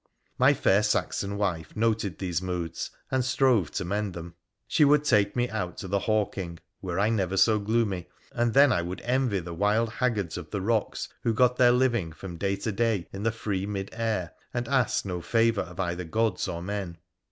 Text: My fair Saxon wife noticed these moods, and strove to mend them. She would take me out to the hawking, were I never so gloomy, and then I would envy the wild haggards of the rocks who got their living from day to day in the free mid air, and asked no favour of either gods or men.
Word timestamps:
My 0.39 0.55
fair 0.55 0.81
Saxon 0.81 1.37
wife 1.37 1.75
noticed 1.75 2.17
these 2.17 2.41
moods, 2.41 2.89
and 3.11 3.23
strove 3.23 3.69
to 3.73 3.85
mend 3.85 4.15
them. 4.15 4.33
She 4.67 4.83
would 4.83 5.03
take 5.03 5.35
me 5.35 5.47
out 5.47 5.77
to 5.77 5.87
the 5.87 5.99
hawking, 6.09 6.57
were 6.81 6.99
I 6.99 7.09
never 7.09 7.37
so 7.37 7.59
gloomy, 7.59 8.07
and 8.31 8.55
then 8.55 8.71
I 8.71 8.81
would 8.81 9.01
envy 9.01 9.41
the 9.41 9.53
wild 9.53 9.91
haggards 9.99 10.37
of 10.39 10.49
the 10.49 10.59
rocks 10.59 11.07
who 11.21 11.35
got 11.35 11.57
their 11.57 11.71
living 11.71 12.13
from 12.13 12.37
day 12.37 12.55
to 12.55 12.71
day 12.71 13.09
in 13.13 13.21
the 13.21 13.31
free 13.31 13.67
mid 13.67 13.89
air, 13.93 14.31
and 14.55 14.67
asked 14.67 15.05
no 15.05 15.21
favour 15.21 15.61
of 15.61 15.79
either 15.79 16.05
gods 16.05 16.47
or 16.47 16.63
men. 16.63 16.97